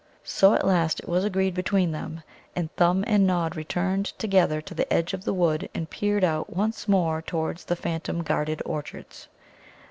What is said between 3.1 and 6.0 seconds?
Nod returned together to the edge of the wood and